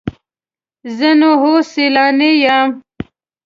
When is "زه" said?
0.97-1.09